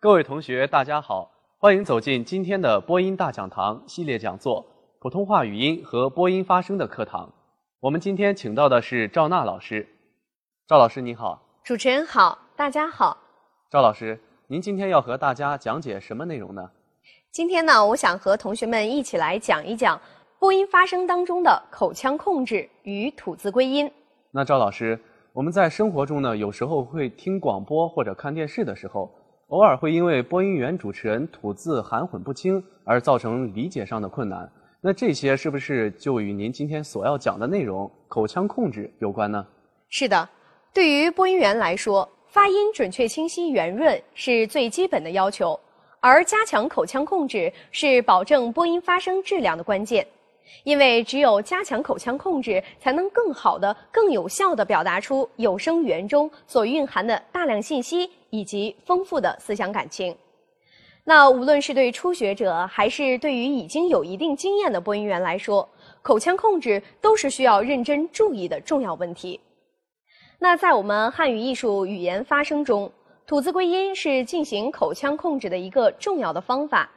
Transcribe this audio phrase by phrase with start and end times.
[0.00, 4.66] 各位同学，大家好，欢迎走进今天的播音大讲堂系列讲座——
[4.98, 7.32] 普通话语音和播音发声的课堂。
[7.82, 9.84] 我们今天请到的是赵娜老师。
[10.68, 13.18] 赵老师你好，主持人好，大家好。
[13.68, 16.70] 赵老师，您今天要和大家讲解什么内容呢？
[17.32, 20.00] 今天呢，我想和同学们一起来讲一讲
[20.38, 23.90] 播音发声当中的口腔控制与吐字归音。
[24.30, 24.96] 那赵老师，
[25.32, 29.12] 我们在生活中呢，有时候会听广播或者看电视的时候。
[29.48, 34.48] 偶尔会因为播音员主持人吐字含混不清而造成理解上的困难，
[34.84, 39.46] 那这些是不是就与您今天所要讲的内容口腔控制有关呢？
[39.88, 40.28] 是的，
[40.74, 45.58] 对于播音员来说，发音准确、清晰、圆润是最基本的要求，
[46.00, 50.04] 而加强口腔控制是保证播音发声质量的关键。
[50.64, 60.14] 因为只有加强口腔控制，才能更好的、更有效地表达出有声语言中所蕴含的大量信息以及丰富的思想感情。
[61.04, 65.68] 那无论是对初学者，还是对于已经有一定经验的播音员来说，
[66.02, 69.40] 口腔控制都是需要认真注意的重要问题。
[70.38, 72.92] 那在我们汉语艺术语言发声中，
[73.26, 76.90] 吐字归音是进行口腔控制的一个重要的方法。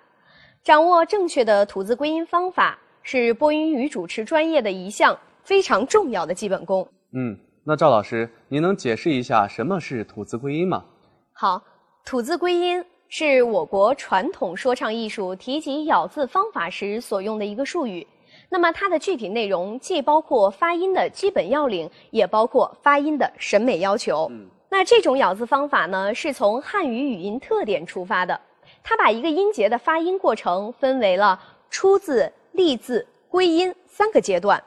[0.64, 2.80] 掌握正确的吐字归音方法。
[3.08, 6.90] 是播音与主持专业的一项非常重要的基本功。
[7.14, 10.84] 嗯，那赵老师，您能解释一下什么是吐字归音吗？
[11.32, 11.62] 好，
[12.04, 18.06] 吐字归音是我国传统说唱艺术提及咬字方法时所用的一个术语。
[18.50, 24.28] 那么它的具体内容既包括发音的基本要领，也包括发音的审美要求。
[24.32, 28.40] 嗯，那这种咬字方法呢，是从汉语语音特点出发的，
[28.84, 32.32] 它把一个音节的发音过程分为了出字。
[32.56, 34.64] 立字、归音三个阶段，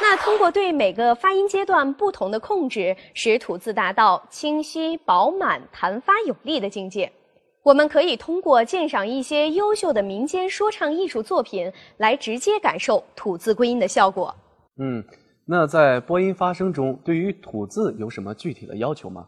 [0.00, 7.12] 那通过对每个发音阶段不同的控制，使吐字达到清晰、饱满、弹发有力的境界。
[7.62, 14.34] 我们可以通过鉴赏一些优秀的民间说唱艺术作品，来直接感受吐字归音的效果。
[14.78, 15.04] 嗯，
[15.44, 19.26] 那在播音发声中，对于吐字有什么具体的要求吗？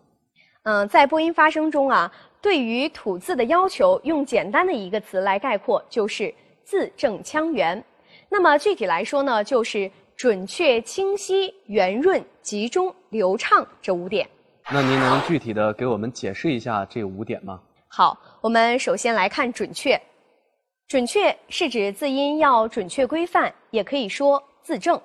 [0.65, 2.11] 嗯，在播音发声中啊，
[2.43, 6.35] 对于吐字的要求，用简单的一个词来概括，就是。
[6.67, 7.85] 字正腔圆，
[8.31, 14.27] 那么具体来说呢，就是准确、清晰、圆润、集中、流畅这五点。
[14.73, 17.61] 那您能具体的给我们解释一下这五点吗？
[17.97, 19.97] 好，我们首先来看准确。
[20.89, 25.01] 准确是指字音要准确规范，也可以说字正。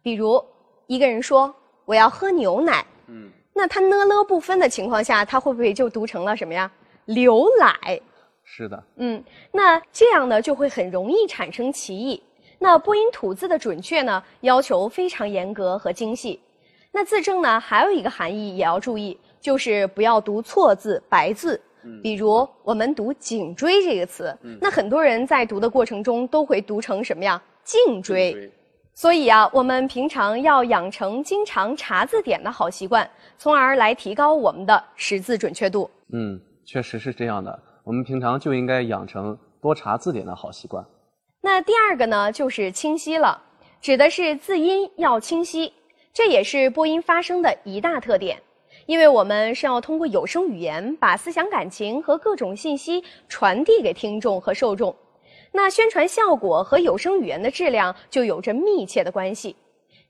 [0.00, 0.40] 比如
[0.86, 1.52] 一个人说
[1.84, 6.70] 我要喝牛奶，嗯，那他呢了不分的情况下，他会不会就读成了什么呀？
[7.04, 8.00] 牛奶。
[8.44, 9.20] 是的，嗯，
[9.50, 12.22] 那这样呢就会很容易产生歧义。
[12.60, 16.38] 那播音吐字的准确呢，要求非常严格和精细。
[16.92, 21.60] 那字正呢，还有一个含义也要注意，就是不要读错字、白字。
[22.02, 27.42] 比如我们读颈椎这个词，那很多人在读的过程中都会读成什么呀？
[27.64, 28.50] 颈椎。
[28.92, 33.08] 所以啊，我们平常要养成经常查字典的好习惯，
[33.38, 35.88] 从而来提高我们的识字准确度。
[36.12, 37.58] 嗯，确实是这样的。
[37.82, 40.84] 我们平常就应该养成多查字典的好习惯。
[41.40, 43.40] 那第二个呢，就是清晰了，
[43.80, 45.72] 指的是字音要清晰，
[46.12, 48.42] 这也是播音发声的一大特点。
[48.90, 54.92] 因为我们是要通过有声语言把思想感情和各种信息传递给听众和受众，
[55.52, 59.54] 那宣传效果和有声语言的质量就有着密切的关系。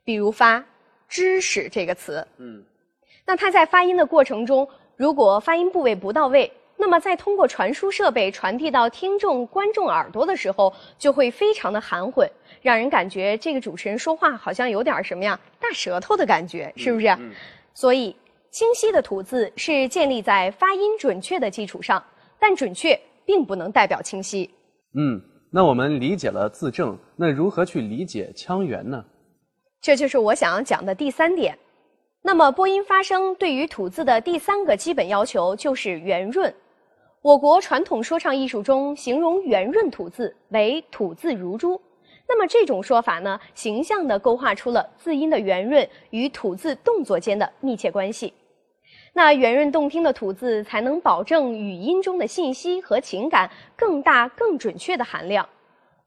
[0.02, 0.64] 比如发
[1.06, 2.64] “知识”这个词，嗯，
[3.26, 6.50] 那它在发音的过程中，如果发音部位不到位。
[6.78, 12.26] 那么，在通过传输设备传递到听众、观众耳朵的时候，就会非常的含混，
[12.62, 17.14] 让人感觉这个主持人说话好像有点什么呀，大舌头的感觉，是不是？
[17.74, 18.16] 所以，
[18.50, 22.02] 清晰的吐字是建立在发音准确的基础上，
[22.38, 24.50] 但准确并不能代表清晰。
[24.94, 29.04] 嗯，那我们理解了字正，那如何去理解腔圆呢？
[29.80, 31.56] 这就是我想要讲的第三点。
[32.22, 36.52] 那么，播音发声对于吐字的第三个基本要求就是圆润。
[37.22, 41.80] 我国传统说唱艺术中形容圆润吐字为“吐字如珠”，
[42.28, 48.32] 那么这种说法呢，形象地勾画出了字音的圆润与吐字动作间的密切关系。
[49.12, 55.48] 那圆润动听的吐字才能保证语音中的信息和情感更大、更准确的含量。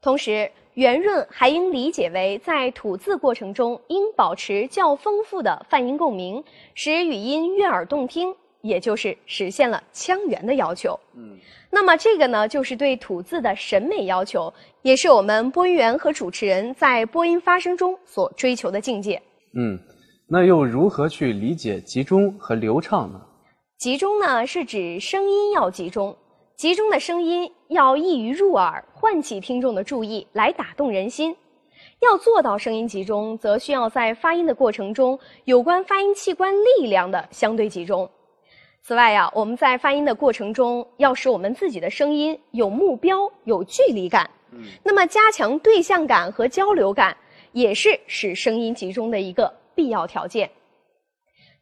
[0.00, 6.42] 同时，圆润还应理解为在吐字过程中应保持较丰富的泛音共鸣，
[6.74, 10.98] 使语音悦耳动听，也就是实现了腔圆的要求。
[11.14, 11.38] 嗯，
[11.70, 14.52] 那么这个呢，就是对吐字的审美要求，
[14.82, 19.20] 也是我们播音员和主持人在播音发声中所追求的境界。
[19.56, 19.78] 嗯，
[20.26, 23.20] 那又如何去理解集中和流畅呢？
[23.76, 26.16] 集中呢，是指声音要集中。
[26.56, 31.36] 集中的声音要易于入耳，唤起听众的注意，来打动人心。
[32.00, 38.08] 要做到声音集中，则需要在发音的过程中，有关发音器官力量的相对集中。
[38.82, 44.30] 此外呀，我们在发音的过程中，要使我们自己的声音有目标、有距离感。
[44.52, 47.14] 嗯，那么加强对象感和交流感，
[47.52, 50.50] 也是使声音集中的一个必要条件。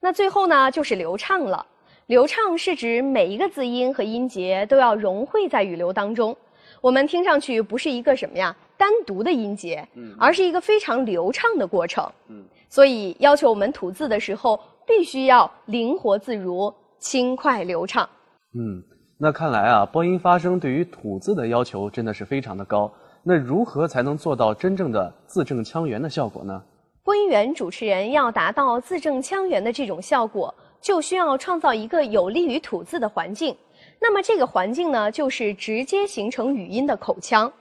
[0.01, 1.67] 那最后呢，就是流畅了。
[2.07, 6.37] 流畅是指每一个字音和音节都要融汇在语流当中，
[6.81, 18.07] 我们听上去不是一个什么呀单独的音节，嗯，而是一个非常流畅的过程，嗯，所以要求我们吐字的时候必须要灵活自如、轻快流畅。
[18.55, 18.83] 嗯，
[19.17, 22.93] 那看来啊，播音发声对于吐字的要求真的是非常的高。
[23.23, 26.61] 那如何才能做到真正的字正腔圆的效果呢？
[27.05, 30.55] 播音员、主持人要达到字正腔圆的这种效果。
[30.81, 33.57] 就需要创造一个有利于吐字的环境，
[34.01, 37.53] 那么这个环境呢，就是直接形成语音的口腔。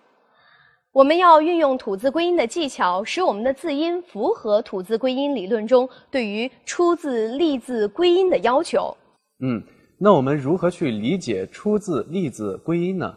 [0.92, 8.98] 我们要运用吐字归音的技巧，使我们的字音符合吐字归音理论中对于出字、立字、归音的要求。
[9.44, 9.62] 嗯，
[10.00, 13.16] 那我们如何去理解出字、立字、归音呢？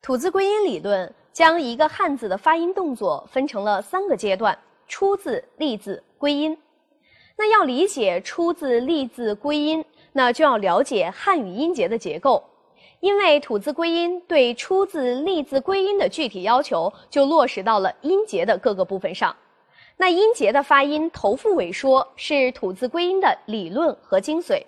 [0.00, 6.56] 吐字归音理论将一个汉字的发音动作分成了三个阶段：出字、立字、归音。
[7.36, 12.44] 那要理解出字、立字、归音，那就要了解汉语音节的结构，
[13.00, 19.34] 因为吐字归音对出字、立字、归音的具体要求就落实到了音节的各个部分上。
[19.96, 24.62] 那音节的发音头腹尾说是吐字归音的理论和精髓，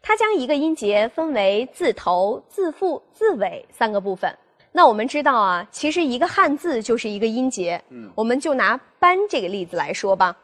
[0.00, 4.36] 它将一个音节分为字头、字腹、字尾三个部分。
[4.76, 7.80] 那我们知道啊，其实一个汉字就是一个音节。
[7.90, 10.36] 嗯，我们就拿“班”这个例子来说吧。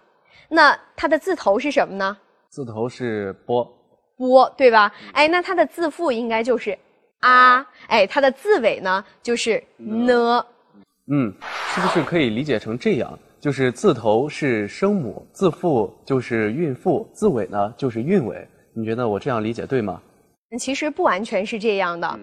[0.48, 2.16] 那它的字头是什么呢？
[2.48, 3.68] 字头是波，
[4.16, 4.94] 波对吧？
[5.14, 6.78] 哎，那它的字腹应该就是
[7.18, 10.46] 啊，哎，它的字尾呢就是呢。
[11.08, 11.34] 嗯，
[11.74, 13.18] 是不是可以理解成这样？
[13.40, 18.46] 就是字头是声母，字腹就是韵腹，字尾呢就是韵尾。
[18.76, 20.00] 你觉得我这样理解对吗？
[20.56, 22.20] 其实不完全是这样的。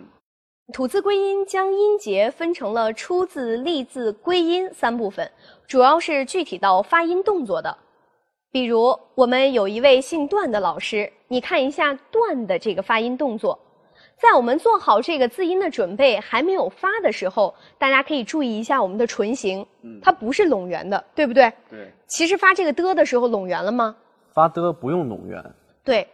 [0.73, 5.31] 吐字归音将音节分成了出字、立字、归音三部分，
[5.65, 7.77] 主要是具体到发音动作的。
[8.51, 13.57] 比如，我们有一位姓段的老师，你看一下“段”的这个发音动作，
[14.17, 19.65] 在我们做好这个字音的准备还没有发的时候，大家可以注意一下我们的唇形，
[20.01, 21.49] 它不是拢圆的，对不对？
[21.69, 21.89] 对。
[22.07, 23.95] 其实发这个的的时候拢圆了吗？
[24.33, 25.41] 发的不用拢圆。
[25.85, 26.05] 对。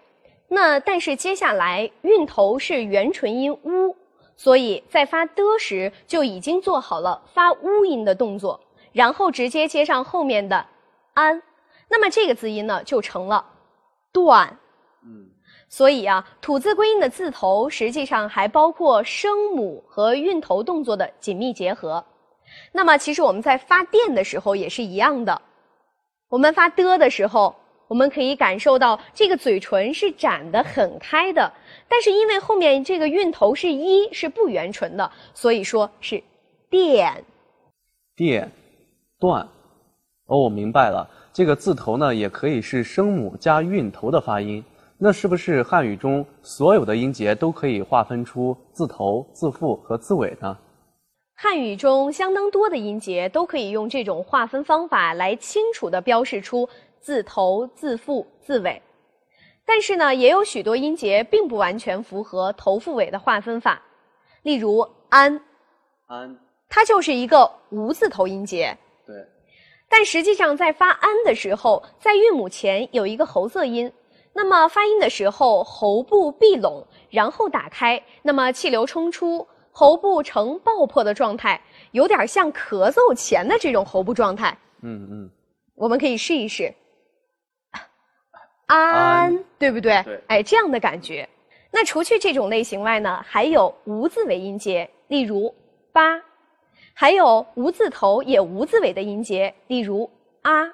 [0.47, 3.95] 那但是接下来韵头是元唇音呜，
[4.43, 8.59] 所以在发的时就已经做好了发呜音的动作，
[8.91, 10.65] 然后直接接上后面的
[11.13, 11.41] 安。
[11.87, 13.45] 那么这个字音呢，就成了
[14.11, 14.57] 断。
[15.05, 15.29] 嗯，
[15.69, 22.03] 所以啊，吐字归音的字头实际上还包括声母和韵头动作的紧密结合。
[22.73, 25.41] 那么，其实我们在发电的时候也是一样的。
[26.27, 27.55] 我们发的的时候，
[27.93, 31.53] 我们可以感受到这个嘴唇是展得很开的，
[31.87, 36.23] 但是因为后面这个韵头是一，是不圆唇的，所以说是
[36.71, 37.23] 电。
[38.15, 38.51] 电，
[39.19, 39.47] 断。
[40.25, 41.07] 哦，我明白了。
[41.31, 44.63] 这个字头呢，也可以是声母加韵头的发音。
[44.97, 50.57] 那是不是汉语中所有的音节都可以划分出字头、字腹和字尾呢？
[51.35, 56.67] 汉语中相当多的音节都可以用这种划分方法来清楚地标示出
[57.03, 58.81] 字头、字腹、字尾。
[59.65, 63.81] 但是呢，也有许多音节并不完全符合头腹尾的划分法。
[64.41, 64.79] 例如
[65.09, 65.39] “安”，
[66.07, 68.75] 安，它就是一个无字头音节。
[69.05, 69.15] 对。
[69.89, 73.91] 但实际上，在发“安”的时候，在韵母前有一个喉塞音，
[74.33, 84.57] 那么发音的时候，喉部闭拢，然后打开，那么气流冲出，喉部呈爆破的状态，有点像咳嗽前的这种喉部状态。
[84.81, 85.29] 嗯嗯，
[85.75, 86.73] 我们可以试一试，
[88.65, 90.01] 安，对不对？
[90.03, 90.19] 对。
[90.27, 91.27] 哎，这样的感觉。
[91.71, 95.53] 那除去这种类型外呢，还有无字尾音节，例如
[95.91, 96.21] “八”。
[96.95, 100.09] 还有无字头也无字尾的音节，例如
[100.43, 100.71] 啊。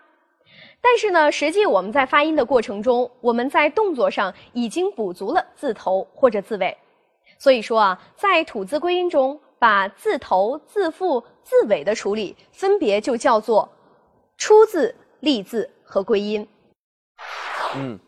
[0.81, 6.77] 但是呢，实际我们在发音的过程中，我们在动作上已经补足了字头或者字尾。
[7.38, 13.69] 所以说啊，在吐字归音中，把字头、字腹、字尾的处理，分别就叫做
[14.38, 16.46] 出字、立字和归音。
[17.76, 18.00] 嗯，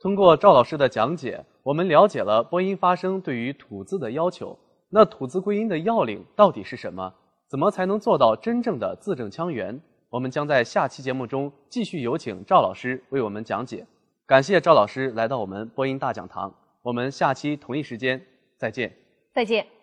[0.00, 4.58] 通过赵老师的讲解，我们了解了播音发声对于吐字的要求。
[4.90, 7.12] 那吐字归音的要领到底是什么？
[7.48, 9.80] 怎么才能做到真正的字正腔圆？
[10.08, 13.86] 我们将在下期节目中继续有请赵老师为我们讲解。
[14.26, 18.24] 感谢赵老师来到我们播音大讲堂，我们下期同一时间
[18.56, 18.90] 再见。
[19.34, 19.73] 再见。